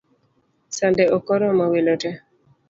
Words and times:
Sande 0.77 1.03
ok 1.15 1.25
oromo 1.33 1.65
welo 1.73 1.93
tee 2.01 2.17